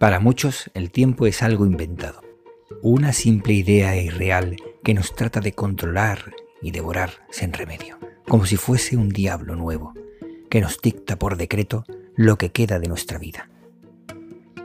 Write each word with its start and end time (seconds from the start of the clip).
Para 0.00 0.18
muchos, 0.18 0.70
el 0.72 0.90
tiempo 0.90 1.26
es 1.26 1.42
algo 1.42 1.66
inventado, 1.66 2.22
una 2.80 3.12
simple 3.12 3.52
idea 3.52 4.00
irreal 4.00 4.56
que 4.82 4.94
nos 4.94 5.14
trata 5.14 5.40
de 5.40 5.52
controlar 5.52 6.32
y 6.62 6.70
devorar 6.70 7.10
sin 7.30 7.52
remedio, 7.52 7.98
como 8.26 8.46
si 8.46 8.56
fuese 8.56 8.96
un 8.96 9.10
diablo 9.10 9.56
nuevo, 9.56 9.92
que 10.48 10.62
nos 10.62 10.80
dicta 10.80 11.18
por 11.18 11.36
decreto 11.36 11.84
lo 12.16 12.38
que 12.38 12.50
queda 12.50 12.78
de 12.78 12.88
nuestra 12.88 13.18
vida. 13.18 13.50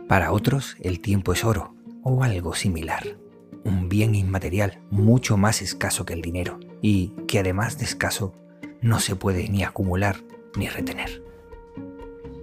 Para 0.08 0.32
otros, 0.32 0.78
el 0.80 1.02
tiempo 1.02 1.34
es 1.34 1.44
oro 1.44 1.76
o 2.02 2.24
algo 2.24 2.56
similar, 2.56 3.18
un 3.66 3.90
bien 3.90 4.16
inmaterial 4.16 4.80
mucho 4.90 5.36
más 5.36 5.62
escaso 5.62 6.06
que 6.06 6.14
el 6.14 6.22
dinero 6.22 6.62
y 6.82 7.10
que 7.28 7.40
además 7.40 7.78
de 7.78 7.84
escaso 7.84 8.34
no 8.80 9.02
se 9.02 9.18
puede 9.18 9.50
ni 9.50 9.66
acumular 9.66 10.16
ni 10.56 10.70
retener. 10.70 11.22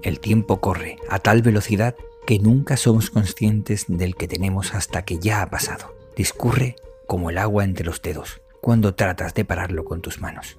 El 0.02 0.20
tiempo 0.20 0.60
corre 0.60 0.98
a 1.08 1.20
tal 1.20 1.40
velocidad 1.40 1.94
que 2.26 2.38
nunca 2.38 2.76
somos 2.76 3.10
conscientes 3.10 3.86
del 3.88 4.14
que 4.14 4.28
tenemos 4.28 4.74
hasta 4.74 5.04
que 5.04 5.18
ya 5.18 5.42
ha 5.42 5.50
pasado. 5.50 5.94
Discurre 6.16 6.76
como 7.06 7.30
el 7.30 7.38
agua 7.38 7.64
entre 7.64 7.84
los 7.84 8.00
dedos 8.00 8.40
cuando 8.60 8.94
tratas 8.94 9.34
de 9.34 9.44
pararlo 9.44 9.84
con 9.84 10.00
tus 10.00 10.20
manos. 10.20 10.58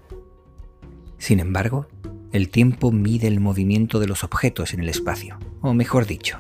Sin 1.18 1.40
embargo, 1.40 1.88
el 2.34 2.50
tiempo 2.50 2.92
mide 2.92 3.28
el 3.28 3.40
movimiento 3.40 4.00
de 4.00 4.08
los 4.08 4.24
objetos 4.24 4.74
en 4.74 4.82
el 4.82 4.90
espacio, 4.90 5.38
o 5.62 5.74
mejor 5.74 6.06
dicho, 6.06 6.40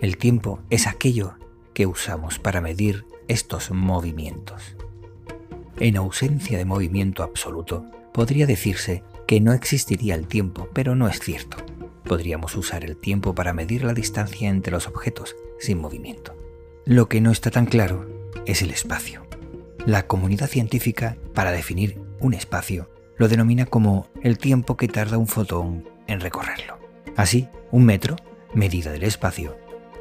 el 0.00 0.18
tiempo 0.18 0.60
es 0.70 0.86
aquello 0.86 1.34
que 1.74 1.86
usamos 1.86 2.38
para 2.38 2.60
medir 2.60 3.06
estos 3.26 3.70
movimientos. 3.70 4.76
En 5.78 5.96
ausencia 5.96 6.58
de 6.58 6.64
movimiento 6.64 7.22
absoluto, 7.22 7.86
podría 8.12 8.46
decirse 8.46 9.02
que 9.26 9.40
no 9.40 9.52
existiría 9.52 10.14
el 10.14 10.26
tiempo, 10.26 10.68
pero 10.72 10.94
no 10.94 11.08
es 11.08 11.20
cierto. 11.20 11.56
Podríamos 12.10 12.56
usar 12.56 12.84
el 12.84 12.96
tiempo 12.96 13.36
para 13.36 13.52
medir 13.52 13.84
la 13.84 13.94
distancia 13.94 14.48
entre 14.48 14.72
los 14.72 14.88
objetos 14.88 15.36
sin 15.60 15.78
movimiento. 15.78 16.34
Lo 16.84 17.08
que 17.08 17.20
no 17.20 17.30
está 17.30 17.52
tan 17.52 17.66
claro 17.66 18.10
es 18.46 18.62
el 18.62 18.72
espacio. 18.72 19.24
La 19.86 20.08
comunidad 20.08 20.48
científica, 20.48 21.16
para 21.34 21.52
definir 21.52 22.00
un 22.18 22.34
espacio, 22.34 22.90
lo 23.16 23.28
denomina 23.28 23.64
como 23.64 24.08
el 24.24 24.38
tiempo 24.38 24.76
que 24.76 24.88
tarda 24.88 25.18
un 25.18 25.28
fotón 25.28 25.88
en 26.08 26.18
recorrerlo. 26.18 26.80
Así, 27.14 27.46
un 27.70 27.84
metro, 27.84 28.16
medida 28.54 28.90
del 28.90 29.04
espacio, 29.04 29.56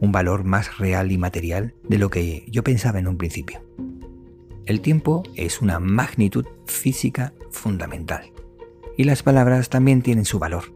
un 0.00 0.10
valor 0.10 0.44
más 0.44 0.78
real 0.78 1.12
y 1.12 1.18
material 1.18 1.74
de 1.86 1.98
lo 1.98 2.08
que 2.08 2.46
yo 2.48 2.64
pensaba 2.64 2.98
en 2.98 3.08
un 3.08 3.18
principio. 3.18 3.62
El 4.64 4.80
tiempo 4.80 5.22
es 5.34 5.60
una 5.60 5.78
magnitud 5.78 6.46
física 6.66 7.34
fundamental. 7.50 8.32
Y 8.96 9.04
las 9.04 9.22
palabras 9.22 9.68
también 9.68 10.00
tienen 10.00 10.24
su 10.24 10.38
valor, 10.38 10.74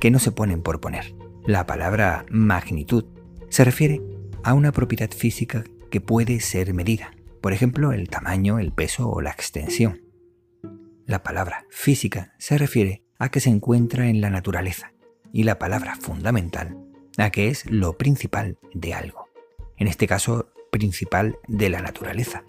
que 0.00 0.10
no 0.10 0.18
se 0.18 0.32
ponen 0.32 0.62
por 0.62 0.80
poner. 0.80 1.14
La 1.44 1.66
palabra 1.66 2.24
magnitud 2.30 3.04
se 3.50 3.64
refiere 3.64 4.00
a 4.42 4.54
una 4.54 4.72
propiedad 4.72 5.10
física 5.10 5.64
que 5.90 6.00
puede 6.00 6.40
ser 6.40 6.72
medida, 6.72 7.12
por 7.42 7.52
ejemplo, 7.52 7.92
el 7.92 8.08
tamaño, 8.08 8.58
el 8.58 8.72
peso 8.72 9.10
o 9.10 9.20
la 9.20 9.30
extensión. 9.30 10.02
La 11.04 11.22
palabra 11.22 11.66
física 11.70 12.34
se 12.38 12.56
refiere 12.56 13.04
a 13.18 13.30
que 13.30 13.40
se 13.40 13.50
encuentra 13.50 14.08
en 14.08 14.20
la 14.20 14.30
naturaleza, 14.30 14.92
y 15.32 15.44
la 15.44 15.58
palabra 15.58 15.96
fundamental 15.96 16.76
a 17.16 17.30
que 17.30 17.48
es 17.48 17.66
lo 17.66 17.98
principal 17.98 18.58
de 18.74 18.94
algo, 18.94 19.28
en 19.76 19.88
este 19.88 20.06
caso 20.06 20.50
principal 20.70 21.38
de 21.48 21.68
la 21.68 21.80
naturaleza. 21.80 22.44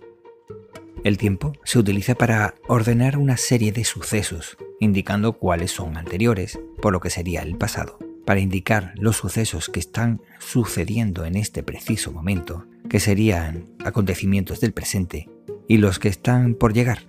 El 1.04 1.18
tiempo 1.18 1.54
se 1.64 1.80
utiliza 1.80 2.16
para 2.16 2.56
ordenar 2.68 3.18
una 3.18 3.38
serie 3.38 3.72
de 3.72 3.86
sucesos, 3.86 4.58
indicando 4.80 5.34
cuáles 5.34 5.72
son 5.72 5.98
anteriores, 5.98 6.60
por 6.82 6.92
lo 6.94 7.00
que 7.00 7.10
sería 7.10 7.42
el 7.42 7.56
pasado, 7.56 7.98
para 8.26 8.42
indicar 8.42 8.94
los 8.96 9.16
sucesos 9.16 9.70
que 9.70 9.80
están 9.80 10.22
sucediendo 10.40 11.26
en 11.26 11.36
este 11.36 11.64
preciso 11.64 12.12
momento, 12.12 12.66
que 12.90 13.00
serían 13.00 13.66
acontecimientos 13.86 14.60
del 14.60 14.74
presente, 14.74 15.30
y 15.68 15.78
los 15.78 16.00
que 16.00 16.10
están 16.10 16.54
por 16.54 16.74
llegar, 16.74 17.00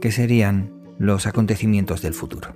que 0.00 0.10
serían 0.10 0.72
los 0.98 1.26
acontecimientos 1.26 2.00
del 2.00 2.14
futuro. 2.14 2.54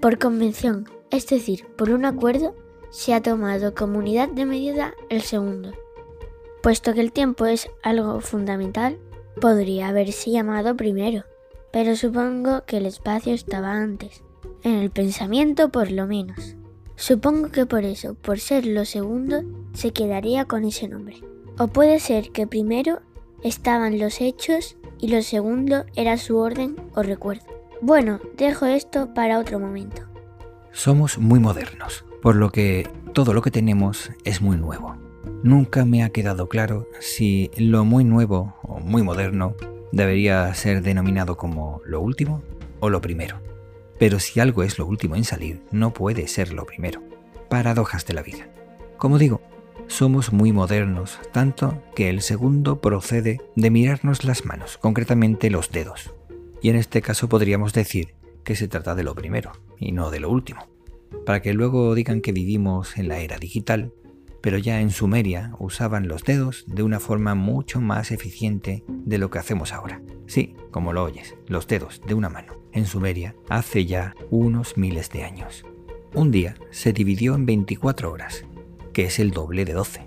Por 0.00 0.18
convención, 0.18 0.88
es 1.10 1.26
decir, 1.26 1.66
por 1.76 1.90
un 1.90 2.04
acuerdo, 2.04 2.54
se 2.90 3.14
ha 3.14 3.22
tomado 3.22 3.74
como 3.74 3.98
unidad 3.98 4.28
de 4.28 4.44
medida 4.44 4.94
el 5.08 5.22
segundo. 5.22 5.72
Puesto 6.62 6.94
que 6.94 7.00
el 7.00 7.12
tiempo 7.12 7.46
es 7.46 7.68
algo 7.82 8.20
fundamental, 8.20 8.98
podría 9.40 9.88
haberse 9.88 10.30
llamado 10.30 10.76
primero, 10.76 11.24
pero 11.72 11.94
supongo 11.96 12.64
que 12.64 12.78
el 12.78 12.86
espacio 12.86 13.34
estaba 13.34 13.72
antes, 13.72 14.22
en 14.62 14.74
el 14.74 14.90
pensamiento 14.90 15.68
por 15.68 15.90
lo 15.90 16.06
menos. 16.06 16.56
Supongo 16.96 17.50
que 17.50 17.66
por 17.66 17.84
eso, 17.84 18.14
por 18.14 18.40
ser 18.40 18.66
lo 18.66 18.84
segundo, 18.84 19.42
se 19.74 19.92
quedaría 19.92 20.46
con 20.46 20.64
ese 20.64 20.88
nombre. 20.88 21.22
O 21.58 21.68
puede 21.68 22.00
ser 22.00 22.32
que 22.32 22.46
primero 22.46 23.00
estaban 23.42 23.98
los 23.98 24.20
hechos 24.20 24.76
y 24.98 25.08
lo 25.08 25.22
segundo 25.22 25.84
era 25.94 26.16
su 26.16 26.38
orden 26.38 26.76
o 26.94 27.02
recuerdo. 27.02 27.44
Bueno, 27.82 28.20
dejo 28.36 28.64
esto 28.64 29.12
para 29.12 29.38
otro 29.38 29.60
momento. 29.60 30.15
Somos 30.76 31.16
muy 31.16 31.40
modernos, 31.40 32.04
por 32.20 32.36
lo 32.36 32.52
que 32.52 32.86
todo 33.14 33.32
lo 33.32 33.40
que 33.40 33.50
tenemos 33.50 34.10
es 34.24 34.42
muy 34.42 34.58
nuevo. 34.58 34.94
Nunca 35.42 35.86
me 35.86 36.04
ha 36.04 36.10
quedado 36.10 36.50
claro 36.50 36.86
si 37.00 37.50
lo 37.56 37.86
muy 37.86 38.04
nuevo 38.04 38.54
o 38.62 38.78
muy 38.78 39.02
moderno 39.02 39.54
debería 39.90 40.52
ser 40.52 40.82
denominado 40.82 41.38
como 41.38 41.80
lo 41.86 42.02
último 42.02 42.42
o 42.80 42.90
lo 42.90 43.00
primero. 43.00 43.40
Pero 43.98 44.20
si 44.20 44.38
algo 44.38 44.62
es 44.64 44.78
lo 44.78 44.84
último 44.84 45.16
en 45.16 45.24
salir, 45.24 45.62
no 45.70 45.94
puede 45.94 46.28
ser 46.28 46.52
lo 46.52 46.66
primero. 46.66 47.02
Paradojas 47.48 48.04
de 48.04 48.12
la 48.12 48.22
vida. 48.22 48.46
Como 48.98 49.16
digo, 49.16 49.40
somos 49.86 50.34
muy 50.34 50.52
modernos, 50.52 51.18
tanto 51.32 51.82
que 51.94 52.10
el 52.10 52.20
segundo 52.20 52.82
procede 52.82 53.40
de 53.54 53.70
mirarnos 53.70 54.24
las 54.24 54.44
manos, 54.44 54.76
concretamente 54.76 55.48
los 55.48 55.70
dedos. 55.70 56.12
Y 56.60 56.68
en 56.68 56.76
este 56.76 57.00
caso 57.00 57.30
podríamos 57.30 57.72
decir 57.72 58.14
que 58.46 58.54
se 58.54 58.68
trata 58.68 58.94
de 58.94 59.02
lo 59.02 59.16
primero 59.16 59.52
y 59.76 59.90
no 59.90 60.10
de 60.10 60.20
lo 60.20 60.30
último, 60.30 60.68
para 61.26 61.42
que 61.42 61.52
luego 61.52 61.94
digan 61.96 62.20
que 62.20 62.30
vivimos 62.30 62.96
en 62.96 63.08
la 63.08 63.18
era 63.18 63.38
digital, 63.38 63.92
pero 64.40 64.56
ya 64.56 64.80
en 64.80 64.90
Sumeria 64.90 65.52
usaban 65.58 66.06
los 66.06 66.22
dedos 66.22 66.64
de 66.68 66.84
una 66.84 67.00
forma 67.00 67.34
mucho 67.34 67.80
más 67.80 68.12
eficiente 68.12 68.84
de 68.88 69.18
lo 69.18 69.30
que 69.30 69.40
hacemos 69.40 69.72
ahora. 69.72 70.00
Sí, 70.26 70.54
como 70.70 70.92
lo 70.92 71.02
oyes, 71.02 71.34
los 71.48 71.66
dedos 71.66 72.00
de 72.06 72.14
una 72.14 72.28
mano. 72.28 72.54
En 72.72 72.86
Sumeria 72.86 73.34
hace 73.48 73.84
ya 73.84 74.14
unos 74.30 74.76
miles 74.76 75.10
de 75.10 75.24
años. 75.24 75.64
Un 76.14 76.30
día 76.30 76.54
se 76.70 76.92
dividió 76.92 77.34
en 77.34 77.46
24 77.46 78.12
horas, 78.12 78.44
que 78.92 79.06
es 79.06 79.18
el 79.18 79.32
doble 79.32 79.64
de 79.64 79.72
12. 79.72 80.06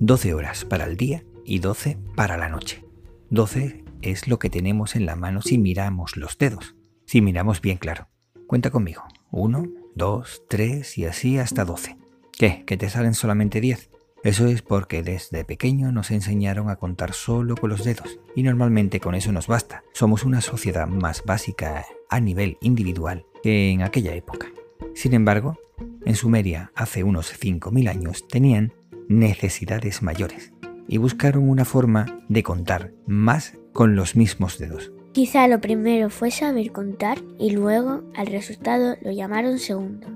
12 0.00 0.34
horas 0.34 0.64
para 0.64 0.86
el 0.86 0.96
día 0.96 1.22
y 1.44 1.60
12 1.60 1.98
para 2.16 2.36
la 2.36 2.48
noche. 2.48 2.84
12 3.30 3.84
es 4.02 4.26
lo 4.26 4.40
que 4.40 4.50
tenemos 4.50 4.96
en 4.96 5.06
la 5.06 5.14
mano 5.14 5.40
si 5.40 5.56
miramos 5.56 6.16
los 6.16 6.36
dedos. 6.36 6.75
Si 7.06 7.20
miramos 7.20 7.60
bien 7.60 7.78
claro. 7.78 8.08
Cuenta 8.48 8.70
conmigo. 8.70 9.04
1, 9.30 9.64
2, 9.94 10.42
3 10.48 10.98
y 10.98 11.04
así 11.04 11.38
hasta 11.38 11.64
12. 11.64 11.96
¿Qué? 12.36 12.64
¿Que 12.66 12.76
te 12.76 12.90
salen 12.90 13.14
solamente 13.14 13.60
10? 13.60 13.90
Eso 14.24 14.46
es 14.48 14.62
porque 14.62 15.04
desde 15.04 15.44
pequeño 15.44 15.92
nos 15.92 16.10
enseñaron 16.10 16.68
a 16.68 16.76
contar 16.76 17.12
solo 17.12 17.54
con 17.54 17.70
los 17.70 17.84
dedos 17.84 18.18
y 18.34 18.42
normalmente 18.42 18.98
con 18.98 19.14
eso 19.14 19.30
nos 19.30 19.46
basta. 19.46 19.84
Somos 19.92 20.24
una 20.24 20.40
sociedad 20.40 20.88
más 20.88 21.22
básica 21.24 21.84
a 22.10 22.18
nivel 22.18 22.58
individual 22.60 23.24
que 23.40 23.70
en 23.70 23.82
aquella 23.82 24.14
época. 24.14 24.48
Sin 24.96 25.14
embargo, 25.14 25.60
en 26.04 26.16
Sumeria 26.16 26.72
hace 26.74 27.04
unos 27.04 27.32
5.000 27.40 27.88
años 27.88 28.26
tenían 28.26 28.72
necesidades 29.08 30.02
mayores 30.02 30.52
y 30.88 30.98
buscaron 30.98 31.48
una 31.48 31.64
forma 31.64 32.24
de 32.28 32.42
contar 32.42 32.92
más 33.06 33.54
con 33.72 33.94
los 33.94 34.16
mismos 34.16 34.58
dedos 34.58 34.90
Quizá 35.16 35.48
lo 35.48 35.62
primero 35.62 36.10
fue 36.10 36.30
saber 36.30 36.72
contar 36.72 37.22
y 37.38 37.48
luego 37.52 38.02
al 38.14 38.26
resultado 38.26 38.98
lo 39.00 39.12
llamaron 39.12 39.58
segundo. 39.58 40.08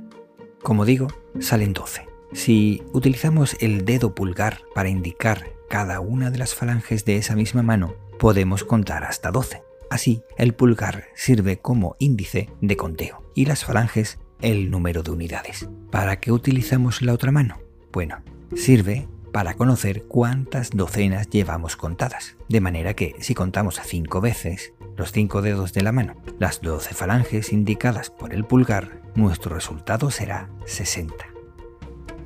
Como 0.62 0.84
digo, 0.84 1.06
salen 1.38 1.72
12. 1.72 2.06
Si 2.34 2.82
utilizamos 2.92 3.56
el 3.60 3.86
dedo 3.86 4.14
pulgar 4.14 4.58
para 4.74 4.90
indicar 4.90 5.54
cada 5.70 6.00
una 6.00 6.30
de 6.30 6.36
las 6.36 6.54
falanges 6.54 7.06
de 7.06 7.16
esa 7.16 7.34
misma 7.34 7.62
mano, 7.62 7.94
podemos 8.18 8.62
contar 8.62 9.04
hasta 9.04 9.30
12. 9.30 9.62
Así, 9.88 10.22
el 10.36 10.52
pulgar 10.52 11.06
sirve 11.14 11.56
como 11.56 11.96
índice 11.98 12.50
de 12.60 12.76
conteo 12.76 13.22
y 13.34 13.46
las 13.46 13.64
falanges 13.64 14.18
el 14.42 14.70
número 14.70 15.02
de 15.02 15.12
unidades. 15.12 15.66
¿Para 15.90 16.20
qué 16.20 16.30
utilizamos 16.30 17.00
la 17.00 17.14
otra 17.14 17.32
mano? 17.32 17.56
Bueno, 17.90 18.18
sirve 18.54 19.08
para 19.32 19.54
conocer 19.54 20.04
cuántas 20.04 20.70
docenas 20.70 21.30
llevamos 21.30 21.76
contadas. 21.76 22.36
De 22.50 22.60
manera 22.60 22.94
que 22.94 23.14
si 23.20 23.34
contamos 23.34 23.80
cinco 23.82 24.20
veces 24.20 24.74
los 24.96 25.12
cinco 25.12 25.42
dedos 25.42 25.72
de 25.72 25.82
la 25.82 25.92
mano, 25.92 26.14
las 26.38 26.60
12 26.60 26.94
falanges 26.94 27.52
indicadas 27.52 28.10
por 28.10 28.34
el 28.34 28.44
pulgar, 28.44 29.00
nuestro 29.14 29.54
resultado 29.54 30.10
será 30.10 30.50
60. 30.66 31.14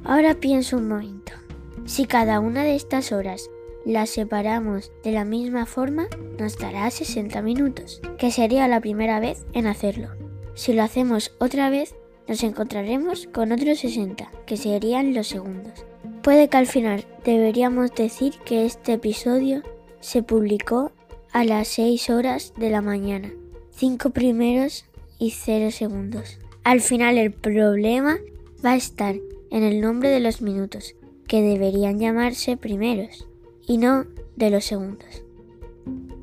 Ahora 0.04 0.34
pienso 0.34 0.76
un 0.76 0.88
momento. 0.88 1.32
Si 1.86 2.06
cada 2.06 2.40
una 2.40 2.62
de 2.62 2.76
estas 2.76 3.12
horas 3.12 3.50
las 3.84 4.10
separamos 4.10 4.92
de 5.02 5.12
la 5.12 5.24
misma 5.24 5.66
forma, 5.66 6.06
nos 6.38 6.58
dará 6.58 6.90
60 6.90 7.42
minutos, 7.42 8.00
que 8.18 8.30
sería 8.30 8.66
la 8.68 8.80
primera 8.80 9.20
vez 9.20 9.44
en 9.52 9.66
hacerlo. 9.66 10.08
Si 10.54 10.72
lo 10.72 10.82
hacemos 10.82 11.34
otra 11.38 11.68
vez, 11.68 11.94
nos 12.26 12.42
encontraremos 12.42 13.28
con 13.32 13.52
otros 13.52 13.80
60, 13.80 14.30
que 14.46 14.56
serían 14.56 15.14
los 15.14 15.28
segundos. 15.28 15.84
Puede 16.22 16.48
que 16.48 16.56
al 16.56 16.66
final 16.66 17.06
deberíamos 17.24 17.94
decir 17.94 18.34
que 18.44 18.64
este 18.64 18.94
episodio 18.94 19.62
se 20.00 20.22
publicó 20.22 20.92
a 21.34 21.42
las 21.42 21.66
6 21.66 22.10
horas 22.10 22.54
de 22.56 22.70
la 22.70 22.80
mañana, 22.80 23.32
5 23.72 24.10
primeros 24.10 24.86
y 25.18 25.32
0 25.32 25.72
segundos. 25.72 26.38
Al 26.62 26.80
final 26.80 27.18
el 27.18 27.32
problema 27.32 28.18
va 28.64 28.70
a 28.70 28.76
estar 28.76 29.16
en 29.50 29.64
el 29.64 29.80
nombre 29.80 30.10
de 30.10 30.20
los 30.20 30.42
minutos, 30.42 30.94
que 31.26 31.42
deberían 31.42 31.98
llamarse 31.98 32.56
primeros 32.56 33.26
y 33.66 33.78
no 33.78 34.06
de 34.36 34.50
los 34.50 34.64
segundos. 34.64 35.24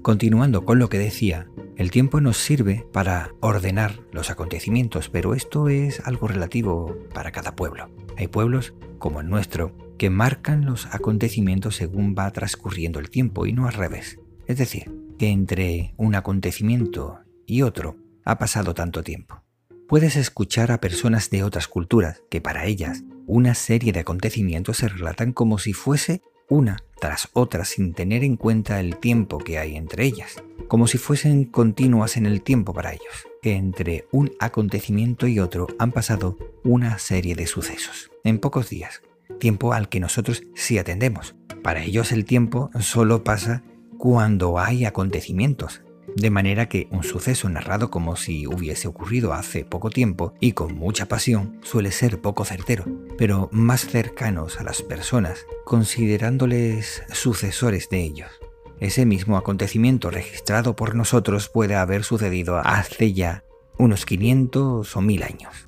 Continuando 0.02 0.64
con 0.64 0.80
lo 0.80 0.88
que 0.88 0.98
decía, 0.98 1.50
el 1.76 1.92
tiempo 1.92 2.22
nos 2.22 2.38
sirve 2.38 2.86
para 2.94 3.32
ordenar 3.42 4.00
los 4.14 4.30
acontecimientos, 4.30 5.10
pero 5.10 5.34
esto 5.34 5.68
es 5.68 6.00
algo 6.06 6.30
relativo 6.30 6.96
para 7.14 7.34
cada 7.34 7.54
pueblo. 7.58 7.90
Hay 8.16 8.30
pueblos, 8.30 8.74
como 8.98 9.20
el 9.20 9.30
nuestro, 9.30 9.76
que 9.98 10.10
marcan 10.10 10.64
los 10.64 10.86
acontecimientos 10.86 11.76
según 11.76 12.16
va 12.18 12.32
transcurriendo 12.32 13.00
el 13.00 13.10
tiempo 13.10 13.46
y 13.46 13.52
no 13.52 13.68
al 13.68 13.74
revés. 13.74 14.18
Es 14.48 14.58
decir, 14.58 15.01
que 15.22 15.30
entre 15.30 15.94
un 15.98 16.16
acontecimiento 16.16 17.20
y 17.46 17.62
otro 17.62 17.96
ha 18.26 18.40
pasado 18.40 18.74
tanto 18.74 19.04
tiempo. 19.04 19.44
Puedes 19.88 20.16
escuchar 20.16 20.72
a 20.72 20.82
personas 20.82 21.30
de 21.30 21.44
otras 21.44 21.68
culturas 21.68 22.24
que 22.32 22.42
para 22.42 22.66
ellas 22.66 23.04
una 23.28 23.54
serie 23.54 23.94
de 23.94 24.00
acontecimientos 24.00 24.78
se 24.78 24.88
relatan 24.88 25.32
como 25.32 25.60
si 25.60 25.74
fuese 25.74 26.24
una 26.50 26.78
tras 27.00 27.30
otra 27.34 27.66
sin 27.66 27.94
tener 27.94 28.24
en 28.24 28.36
cuenta 28.36 28.80
el 28.80 28.98
tiempo 28.98 29.38
que 29.38 29.60
hay 29.60 29.76
entre 29.76 30.06
ellas, 30.06 30.42
como 30.68 30.88
si 30.88 30.98
fuesen 30.98 31.46
continuas 31.46 32.18
en 32.18 32.26
el 32.26 32.42
tiempo 32.42 32.74
para 32.74 32.92
ellos, 32.92 33.28
que 33.44 33.54
entre 33.54 34.08
un 34.12 34.32
acontecimiento 34.40 35.28
y 35.28 35.38
otro 35.38 35.68
han 35.78 35.92
pasado 35.92 36.36
una 36.64 36.98
serie 36.98 37.36
de 37.36 37.46
sucesos, 37.46 38.10
en 38.24 38.40
pocos 38.40 38.72
días, 38.72 39.04
tiempo 39.40 39.74
al 39.74 39.88
que 39.88 40.00
nosotros 40.00 40.42
sí 40.56 40.80
atendemos. 40.80 41.36
Para 41.62 41.84
ellos 41.84 42.12
el 42.12 42.26
tiempo 42.26 42.72
solo 42.80 43.24
pasa 43.24 43.62
cuando 44.02 44.58
hay 44.58 44.86
acontecimientos, 44.86 45.84
de 46.16 46.32
manera 46.32 46.68
que 46.68 46.88
un 46.90 47.04
suceso 47.04 47.48
narrado 47.50 47.92
como 47.92 48.16
si 48.16 48.48
hubiese 48.48 48.88
ocurrido 48.88 49.32
hace 49.32 49.64
poco 49.64 49.92
tiempo 49.92 50.34
y 50.40 50.54
con 50.54 50.74
mucha 50.74 51.06
pasión 51.06 51.60
suele 51.62 51.92
ser 51.92 52.20
poco 52.20 52.44
certero, 52.44 52.84
pero 53.20 53.48
más 53.52 53.86
cercanos 53.86 54.60
a 54.60 54.64
las 54.64 54.82
personas, 54.82 55.46
considerándoles 55.66 57.04
sucesores 57.12 57.90
de 57.90 58.02
ellos. 58.02 58.32
Ese 58.80 59.06
mismo 59.06 59.38
acontecimiento 59.38 60.10
registrado 60.10 60.76
por 60.76 60.96
nosotros 60.96 61.48
puede 61.48 61.76
haber 61.76 62.04
sucedido 62.04 62.58
hace 62.58 63.14
ya 63.14 63.44
unos 63.78 64.08
500 64.08 64.96
o 64.96 65.02
1000 65.02 65.24
años. 65.24 65.68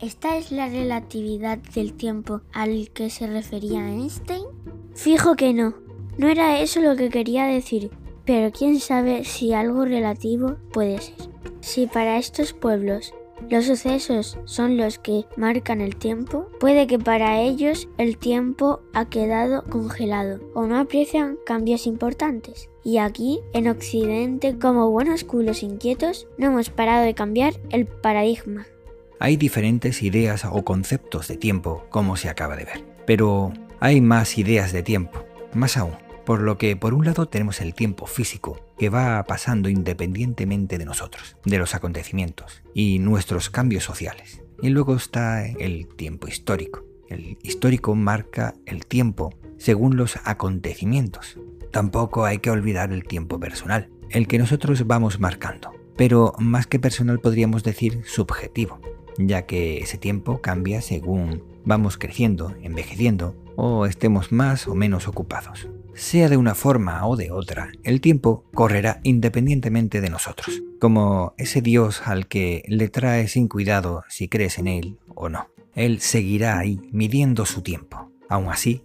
¿Esta 0.00 0.38
es 0.38 0.52
la 0.52 0.70
relatividad 0.70 1.58
del 1.58 1.92
tiempo 1.92 2.40
al 2.50 2.88
que 2.94 3.10
se 3.10 3.26
refería 3.26 3.86
Einstein? 3.90 4.44
Fijo 4.94 5.36
que 5.36 5.52
no. 5.52 5.87
No 6.18 6.28
era 6.28 6.60
eso 6.60 6.80
lo 6.80 6.96
que 6.96 7.10
quería 7.10 7.46
decir, 7.46 7.90
pero 8.24 8.50
quién 8.50 8.80
sabe 8.80 9.24
si 9.24 9.52
algo 9.52 9.84
relativo 9.84 10.56
puede 10.72 11.00
ser. 11.00 11.14
Si 11.60 11.86
para 11.86 12.18
estos 12.18 12.52
pueblos 12.52 13.14
los 13.48 13.66
sucesos 13.66 14.36
son 14.44 14.76
los 14.76 14.98
que 14.98 15.26
marcan 15.36 15.80
el 15.80 15.94
tiempo, 15.94 16.48
puede 16.58 16.88
que 16.88 16.98
para 16.98 17.40
ellos 17.40 17.88
el 17.98 18.18
tiempo 18.18 18.80
ha 18.92 19.08
quedado 19.08 19.62
congelado 19.64 20.40
o 20.54 20.66
no 20.66 20.76
aprecian 20.78 21.38
cambios 21.46 21.86
importantes. 21.86 22.68
Y 22.82 22.98
aquí, 22.98 23.40
en 23.52 23.68
Occidente, 23.68 24.58
como 24.58 24.90
buenos 24.90 25.22
culos 25.22 25.62
inquietos, 25.62 26.26
no 26.36 26.48
hemos 26.48 26.68
parado 26.68 27.04
de 27.04 27.14
cambiar 27.14 27.54
el 27.70 27.86
paradigma. 27.86 28.66
Hay 29.20 29.36
diferentes 29.36 30.02
ideas 30.02 30.44
o 30.44 30.64
conceptos 30.64 31.28
de 31.28 31.36
tiempo, 31.36 31.84
como 31.90 32.16
se 32.16 32.28
acaba 32.28 32.56
de 32.56 32.64
ver. 32.64 32.84
Pero 33.06 33.52
hay 33.78 34.00
más 34.00 34.36
ideas 34.36 34.72
de 34.72 34.82
tiempo, 34.82 35.24
más 35.54 35.76
aún. 35.76 36.07
Por 36.28 36.42
lo 36.42 36.58
que 36.58 36.76
por 36.76 36.92
un 36.92 37.06
lado 37.06 37.24
tenemos 37.24 37.62
el 37.62 37.72
tiempo 37.72 38.04
físico, 38.04 38.60
que 38.76 38.90
va 38.90 39.24
pasando 39.24 39.70
independientemente 39.70 40.76
de 40.76 40.84
nosotros, 40.84 41.38
de 41.46 41.56
los 41.56 41.74
acontecimientos 41.74 42.62
y 42.74 42.98
nuestros 42.98 43.48
cambios 43.48 43.84
sociales. 43.84 44.42
Y 44.60 44.68
luego 44.68 44.94
está 44.94 45.46
el 45.46 45.86
tiempo 45.86 46.28
histórico. 46.28 46.84
El 47.08 47.38
histórico 47.42 47.94
marca 47.94 48.52
el 48.66 48.84
tiempo 48.84 49.32
según 49.56 49.96
los 49.96 50.18
acontecimientos. 50.24 51.38
Tampoco 51.70 52.26
hay 52.26 52.40
que 52.40 52.50
olvidar 52.50 52.92
el 52.92 53.04
tiempo 53.04 53.40
personal, 53.40 53.88
el 54.10 54.28
que 54.28 54.36
nosotros 54.36 54.86
vamos 54.86 55.20
marcando, 55.20 55.72
pero 55.96 56.34
más 56.38 56.66
que 56.66 56.78
personal 56.78 57.20
podríamos 57.20 57.62
decir 57.62 58.02
subjetivo, 58.04 58.80
ya 59.16 59.46
que 59.46 59.78
ese 59.78 59.96
tiempo 59.96 60.42
cambia 60.42 60.82
según 60.82 61.42
vamos 61.64 61.96
creciendo, 61.96 62.54
envejeciendo 62.60 63.34
o 63.56 63.86
estemos 63.86 64.30
más 64.30 64.68
o 64.68 64.74
menos 64.74 65.08
ocupados. 65.08 65.68
Sea 65.98 66.28
de 66.28 66.36
una 66.36 66.54
forma 66.54 67.04
o 67.08 67.16
de 67.16 67.32
otra, 67.32 67.72
el 67.82 68.00
tiempo 68.00 68.44
correrá 68.54 69.00
independientemente 69.02 70.00
de 70.00 70.10
nosotros, 70.10 70.62
como 70.80 71.34
ese 71.38 71.60
Dios 71.60 72.02
al 72.06 72.28
que 72.28 72.62
le 72.68 72.88
trae 72.88 73.26
sin 73.26 73.48
cuidado 73.48 74.04
si 74.08 74.28
crees 74.28 74.60
en 74.60 74.68
Él 74.68 75.00
o 75.16 75.28
no. 75.28 75.48
Él 75.74 76.00
seguirá 76.00 76.56
ahí 76.56 76.80
midiendo 76.92 77.44
su 77.46 77.62
tiempo. 77.62 78.12
Aún 78.28 78.48
así, 78.48 78.84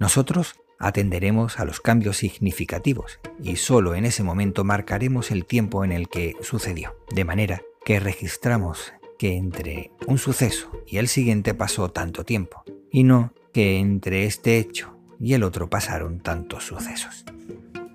nosotros 0.00 0.54
atenderemos 0.78 1.60
a 1.60 1.66
los 1.66 1.82
cambios 1.82 2.16
significativos 2.16 3.20
y 3.42 3.56
solo 3.56 3.94
en 3.94 4.06
ese 4.06 4.22
momento 4.22 4.64
marcaremos 4.64 5.32
el 5.32 5.44
tiempo 5.44 5.84
en 5.84 5.92
el 5.92 6.08
que 6.08 6.34
sucedió, 6.40 6.96
de 7.14 7.26
manera 7.26 7.60
que 7.84 8.00
registramos 8.00 8.94
que 9.18 9.36
entre 9.36 9.90
un 10.06 10.16
suceso 10.16 10.70
y 10.86 10.96
el 10.96 11.08
siguiente 11.08 11.52
pasó 11.52 11.90
tanto 11.90 12.24
tiempo, 12.24 12.64
y 12.90 13.04
no 13.04 13.34
que 13.52 13.78
entre 13.78 14.24
este 14.24 14.56
hecho 14.56 14.93
y 15.24 15.32
el 15.32 15.42
otro 15.42 15.70
pasaron 15.70 16.20
tantos 16.20 16.64
sucesos. 16.64 17.24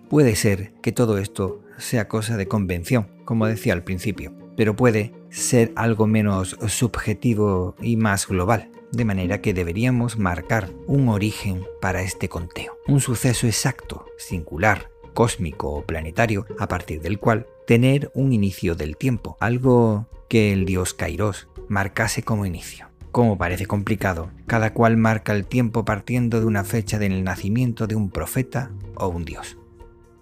Puede 0.10 0.36
ser 0.36 0.74
que 0.82 0.92
todo 0.92 1.20
esto 1.20 1.62
sea 1.78 2.08
cosa 2.08 2.36
de 2.38 2.48
convención, 2.48 3.08
como 3.24 3.46
decía 3.46 3.74
al 3.74 3.84
principio, 3.84 4.34
pero 4.58 4.76
puede 4.76 5.14
ser 5.30 5.72
algo 5.76 6.08
menos 6.08 6.58
subjetivo 6.68 7.76
y 7.82 7.98
más 7.98 8.28
global, 8.28 8.72
de 8.92 9.06
manera 9.06 9.42
que 9.42 9.54
deberíamos 9.54 10.18
marcar 10.18 10.72
un 10.88 11.08
origen 11.08 11.64
para 11.80 12.02
este 12.02 12.30
conteo, 12.30 12.80
un 12.88 13.00
suceso 13.00 13.46
exacto, 13.46 14.08
singular, 14.18 14.90
cósmico 15.14 15.70
o 15.70 15.84
planetario, 15.84 16.48
a 16.58 16.68
partir 16.68 17.00
del 17.00 17.20
cual 17.20 17.46
tener 17.68 18.10
un 18.16 18.34
inicio 18.34 18.74
del 18.74 18.98
tiempo, 18.98 19.38
algo 19.40 20.08
que 20.28 20.52
el 20.52 20.66
dios 20.66 20.96
Kairos 20.96 21.48
marcase 21.68 22.24
como 22.24 22.48
inicio. 22.48 22.89
Como 23.12 23.38
parece 23.38 23.66
complicado, 23.66 24.30
cada 24.46 24.74
cual 24.74 24.98
marca 24.98 25.34
el 25.34 25.46
tiempo 25.46 25.84
partiendo 25.86 26.40
de 26.40 26.46
una 26.46 26.64
fecha 26.64 27.00
del 27.00 27.24
nacimiento 27.24 27.88
de 27.88 27.96
un 27.96 28.10
profeta 28.10 28.72
o 28.96 29.08
un 29.08 29.26
dios. 29.26 29.58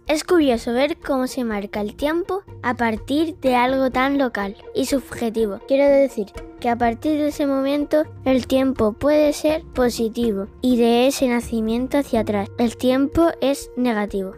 Es 0.07 0.23
curioso 0.23 0.71
ver 0.71 0.97
cómo 0.97 1.27
se 1.27 1.43
marca 1.43 1.81
el 1.81 1.95
tiempo 1.95 2.43
a 2.63 2.75
partir 2.75 3.35
de 3.41 3.55
algo 3.55 3.91
tan 3.91 4.17
local 4.17 4.55
y 4.73 4.85
subjetivo. 4.85 5.59
Quiero 5.67 5.85
decir 5.85 6.27
que 6.61 6.69
a 6.69 6.77
partir 6.77 7.19
de 7.19 7.27
ese 7.27 7.45
momento 7.45 8.03
el 8.23 8.47
tiempo 8.47 8.93
puede 8.93 9.33
ser 9.33 9.63
positivo 9.73 10.47
y 10.61 10.77
de 10.77 11.07
ese 11.07 11.27
nacimiento 11.27 11.97
hacia 11.97 12.21
atrás 12.21 12.49
el 12.57 12.77
tiempo 12.77 13.31
es 13.41 13.69
negativo 13.75 14.33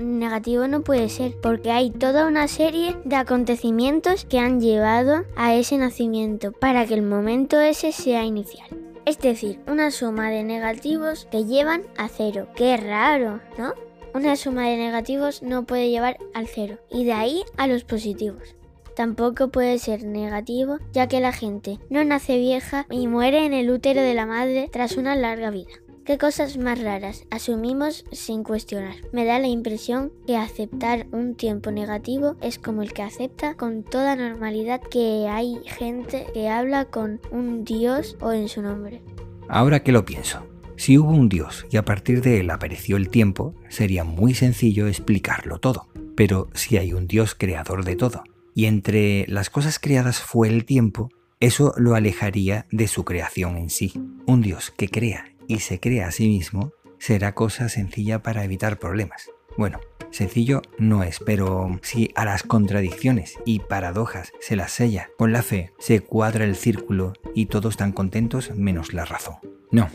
negativo 0.00 0.66
no 0.66 0.82
puede 0.82 1.08
ser, 1.08 1.34
porque 1.40 1.70
hay 1.70 1.90
toda 1.90 2.26
una 2.26 2.48
serie 2.48 2.96
de 3.04 3.16
acontecimientos 3.16 4.24
que 4.24 4.38
han 4.38 4.60
llevado 4.60 5.24
a 5.36 5.54
ese 5.54 5.78
nacimiento 5.78 6.52
para 6.52 6.86
que 6.86 6.94
el 6.94 7.02
momento 7.02 7.60
ese 7.60 7.92
sea 7.92 8.24
inicial. 8.24 8.68
Es 9.06 9.18
decir, 9.18 9.60
una 9.66 9.90
suma 9.90 10.30
de 10.30 10.44
negativos 10.44 11.26
que 11.30 11.44
llevan 11.44 11.82
a 11.96 12.08
cero. 12.08 12.48
Qué 12.54 12.76
raro, 12.76 13.40
¿no? 13.58 13.74
Una 14.14 14.36
suma 14.36 14.68
de 14.68 14.76
negativos 14.76 15.42
no 15.42 15.64
puede 15.64 15.90
llevar 15.90 16.18
al 16.34 16.48
cero 16.48 16.78
y 16.90 17.04
de 17.04 17.12
ahí 17.12 17.42
a 17.56 17.66
los 17.66 17.84
positivos. 17.84 18.56
Tampoco 18.96 19.48
puede 19.48 19.78
ser 19.78 20.04
negativo 20.04 20.78
ya 20.92 21.06
que 21.08 21.20
la 21.20 21.32
gente 21.32 21.78
no 21.88 22.04
nace 22.04 22.36
vieja 22.36 22.86
y 22.90 23.06
muere 23.06 23.46
en 23.46 23.54
el 23.54 23.70
útero 23.70 24.02
de 24.02 24.14
la 24.14 24.26
madre 24.26 24.68
tras 24.72 24.96
una 24.96 25.14
larga 25.14 25.50
vida. 25.50 25.70
¿Qué 26.04 26.16
cosas 26.16 26.56
más 26.56 26.80
raras 26.80 27.26
asumimos 27.30 28.04
sin 28.10 28.42
cuestionar? 28.42 28.94
Me 29.12 29.26
da 29.26 29.38
la 29.38 29.48
impresión 29.48 30.12
que 30.26 30.36
aceptar 30.36 31.06
un 31.12 31.34
tiempo 31.34 31.70
negativo 31.70 32.36
es 32.40 32.58
como 32.58 32.82
el 32.82 32.94
que 32.94 33.02
acepta 33.02 33.54
con 33.54 33.84
toda 33.84 34.16
normalidad 34.16 34.80
que 34.80 35.28
hay 35.28 35.60
gente 35.66 36.26
que 36.32 36.48
habla 36.48 36.86
con 36.86 37.20
un 37.30 37.64
dios 37.64 38.16
o 38.20 38.32
en 38.32 38.48
su 38.48 38.62
nombre. 38.62 39.02
Ahora 39.48 39.82
que 39.82 39.92
lo 39.92 40.06
pienso, 40.06 40.46
si 40.76 40.96
hubo 40.96 41.10
un 41.10 41.28
dios 41.28 41.66
y 41.70 41.76
a 41.76 41.84
partir 41.84 42.22
de 42.22 42.40
él 42.40 42.50
apareció 42.50 42.96
el 42.96 43.10
tiempo, 43.10 43.54
sería 43.68 44.02
muy 44.02 44.34
sencillo 44.34 44.86
explicarlo 44.86 45.58
todo. 45.58 45.88
Pero 46.16 46.48
si 46.54 46.78
hay 46.78 46.94
un 46.94 47.06
dios 47.06 47.34
creador 47.34 47.84
de 47.84 47.96
todo, 47.96 48.24
y 48.54 48.64
entre 48.64 49.26
las 49.28 49.50
cosas 49.50 49.78
creadas 49.78 50.20
fue 50.20 50.48
el 50.48 50.64
tiempo, 50.64 51.10
eso 51.40 51.74
lo 51.76 51.94
alejaría 51.94 52.66
de 52.70 52.88
su 52.88 53.04
creación 53.04 53.58
en 53.58 53.68
sí. 53.68 53.92
Un 54.26 54.40
dios 54.40 54.70
que 54.70 54.88
crea 54.88 55.29
y 55.50 55.58
se 55.58 55.80
crea 55.80 56.06
a 56.06 56.12
sí 56.12 56.28
mismo 56.28 56.72
será 56.98 57.34
cosa 57.34 57.68
sencilla 57.68 58.22
para 58.22 58.44
evitar 58.44 58.78
problemas. 58.78 59.30
Bueno, 59.58 59.80
sencillo 60.10 60.62
no 60.78 61.02
es, 61.02 61.18
pero 61.18 61.80
si 61.82 62.10
a 62.14 62.24
las 62.24 62.44
contradicciones 62.44 63.34
y 63.44 63.58
paradojas 63.58 64.32
se 64.38 64.54
las 64.54 64.70
sella 64.70 65.08
con 65.18 65.32
la 65.32 65.42
fe, 65.42 65.72
se 65.80 66.00
cuadra 66.00 66.44
el 66.44 66.54
círculo 66.54 67.14
y 67.34 67.46
todos 67.46 67.72
están 67.72 67.90
contentos 67.90 68.54
menos 68.54 68.92
la 68.92 69.04
razón. 69.04 69.36
No, 69.72 69.88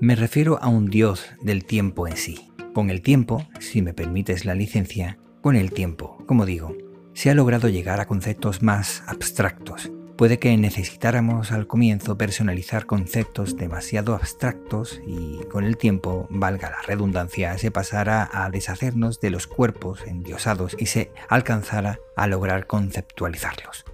me 0.00 0.14
refiero 0.14 0.58
a 0.62 0.68
un 0.68 0.86
Dios 0.86 1.26
del 1.40 1.64
tiempo 1.64 2.06
en 2.06 2.16
sí. 2.16 2.52
Con 2.72 2.88
el 2.88 3.02
tiempo, 3.02 3.44
si 3.58 3.82
me 3.82 3.94
permites 3.94 4.44
la 4.44 4.54
licencia, 4.54 5.18
con 5.40 5.56
el 5.56 5.72
tiempo, 5.72 6.22
como 6.26 6.46
digo, 6.46 6.76
se 7.12 7.28
ha 7.28 7.34
logrado 7.34 7.68
llegar 7.68 7.98
a 7.98 8.06
conceptos 8.06 8.62
más 8.62 9.02
abstractos. 9.08 9.90
Puede 10.16 10.38
que 10.38 10.56
necesitáramos 10.56 11.52
al 11.52 11.66
comienzo 11.66 12.16
personalizar 12.16 12.86
conceptos 12.86 13.56
demasiado 13.56 14.14
abstractos 14.14 15.00
y 15.06 15.38
con 15.50 15.64
el 15.64 15.76
tiempo, 15.76 16.28
valga 16.30 16.70
la 16.70 16.82
redundancia, 16.82 17.56
se 17.58 17.70
pasara 17.70 18.28
a 18.32 18.50
deshacernos 18.50 19.20
de 19.20 19.30
los 19.30 19.46
cuerpos 19.46 20.00
endiosados 20.06 20.76
y 20.78 20.86
se 20.86 21.10
alcanzara 21.28 21.98
a 22.16 22.26
lograr 22.26 22.66
conceptualizarlos. 22.66 23.84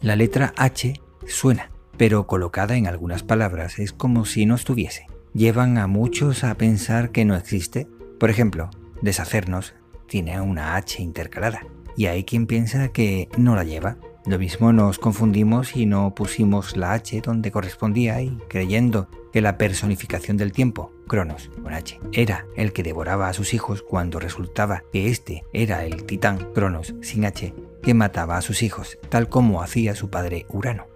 La 0.00 0.16
letra 0.16 0.52
H 0.56 1.00
suena, 1.26 1.70
pero 1.96 2.26
colocada 2.26 2.76
en 2.76 2.86
algunas 2.86 3.22
palabras 3.22 3.78
es 3.78 3.92
como 3.92 4.24
si 4.24 4.44
no 4.44 4.54
estuviese 4.54 5.06
llevan 5.34 5.78
a 5.78 5.86
muchos 5.86 6.44
a 6.44 6.54
pensar 6.54 7.10
que 7.10 7.24
no 7.24 7.34
existe. 7.34 7.88
Por 8.18 8.30
ejemplo, 8.30 8.70
deshacernos 9.02 9.74
tiene 10.06 10.40
una 10.40 10.76
H 10.76 11.02
intercalada 11.02 11.66
y 11.96 12.06
hay 12.06 12.24
quien 12.24 12.46
piensa 12.46 12.88
que 12.88 13.28
no 13.36 13.56
la 13.56 13.64
lleva. 13.64 13.98
Lo 14.26 14.38
mismo 14.38 14.72
nos 14.72 14.98
confundimos 14.98 15.76
y 15.76 15.84
no 15.84 16.14
pusimos 16.14 16.78
la 16.78 16.92
H 16.92 17.20
donde 17.20 17.50
correspondía 17.50 18.22
y 18.22 18.38
creyendo 18.48 19.06
que 19.34 19.42
la 19.42 19.58
personificación 19.58 20.38
del 20.38 20.52
tiempo, 20.52 20.92
Cronos, 21.06 21.50
con 21.62 21.74
H, 21.74 22.00
era 22.12 22.46
el 22.56 22.72
que 22.72 22.82
devoraba 22.82 23.28
a 23.28 23.34
sus 23.34 23.52
hijos 23.52 23.82
cuando 23.82 24.18
resultaba 24.18 24.82
que 24.92 25.10
este 25.10 25.44
era 25.52 25.84
el 25.84 26.04
titán, 26.04 26.52
Cronos, 26.54 26.94
sin 27.02 27.26
H, 27.26 27.52
que 27.82 27.92
mataba 27.92 28.38
a 28.38 28.42
sus 28.42 28.62
hijos, 28.62 28.98
tal 29.10 29.28
como 29.28 29.60
hacía 29.60 29.94
su 29.94 30.08
padre 30.08 30.46
Urano. 30.48 30.86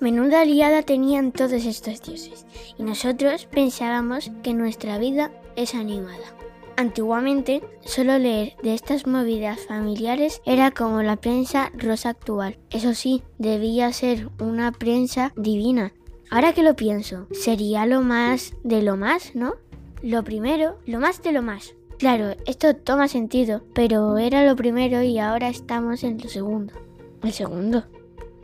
Menuda 0.00 0.40
aliada 0.40 0.82
tenían 0.82 1.30
todos 1.30 1.64
estos 1.64 2.02
dioses, 2.02 2.46
y 2.76 2.82
nosotros 2.82 3.46
pensábamos 3.46 4.32
que 4.42 4.54
nuestra 4.54 4.98
vida 4.98 5.30
es 5.54 5.74
animada. 5.74 6.34
Antiguamente, 6.76 7.62
solo 7.80 8.18
leer 8.18 8.54
de 8.62 8.74
estas 8.74 9.06
movidas 9.06 9.60
familiares 9.66 10.42
era 10.44 10.70
como 10.72 11.02
la 11.02 11.16
prensa 11.16 11.72
rosa 11.74 12.10
actual. 12.10 12.58
Eso 12.70 12.92
sí, 12.92 13.22
debía 13.38 13.92
ser 13.94 14.28
una 14.38 14.72
prensa 14.72 15.32
divina. 15.36 15.94
Ahora 16.30 16.52
que 16.52 16.62
lo 16.62 16.76
pienso, 16.76 17.28
sería 17.30 17.86
lo 17.86 18.02
más 18.02 18.54
de 18.62 18.82
lo 18.82 18.96
más, 18.96 19.34
¿no? 19.34 19.54
Lo 20.02 20.22
primero, 20.22 20.78
lo 20.84 21.00
más 21.00 21.22
de 21.22 21.32
lo 21.32 21.40
más. 21.40 21.74
Claro, 21.98 22.36
esto 22.46 22.76
toma 22.76 23.08
sentido, 23.08 23.62
pero 23.72 24.18
era 24.18 24.44
lo 24.44 24.54
primero 24.54 25.02
y 25.02 25.18
ahora 25.18 25.48
estamos 25.48 26.04
en 26.04 26.18
lo 26.18 26.28
segundo. 26.28 26.74
El 27.22 27.32
segundo. 27.32 27.84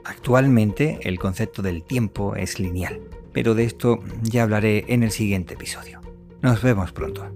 Actualmente 0.04 1.00
el 1.02 1.18
concepto 1.18 1.60
del 1.60 1.82
tiempo 1.84 2.34
es 2.34 2.58
lineal, 2.58 3.00
pero 3.32 3.54
de 3.54 3.64
esto 3.64 3.98
ya 4.22 4.44
hablaré 4.44 4.86
en 4.88 5.02
el 5.02 5.10
siguiente 5.10 5.54
episodio. 5.54 6.00
Nos 6.40 6.62
vemos 6.62 6.92
pronto. 6.92 7.30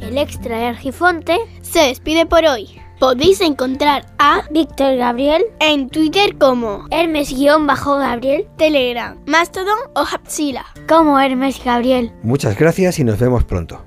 El 0.00 0.18
extra 0.18 0.58
de 0.58 0.66
Argifonte 0.66 1.38
se 1.62 1.80
despide 1.80 2.26
por 2.26 2.44
hoy. 2.44 2.80
Podéis 3.00 3.40
encontrar 3.40 4.06
a 4.18 4.42
Víctor 4.50 4.96
Gabriel 4.96 5.44
en 5.58 5.90
Twitter 5.90 6.38
como 6.38 6.86
Hermes-Gabriel, 6.90 8.46
Telegram, 8.56 9.18
Mastodon 9.26 9.78
o 9.94 10.00
Hapsila. 10.00 10.64
Como 10.88 11.18
Hermes 11.18 11.62
Gabriel. 11.64 12.12
Muchas 12.22 12.56
gracias 12.56 12.98
y 13.00 13.04
nos 13.04 13.18
vemos 13.18 13.44
pronto. 13.44 13.84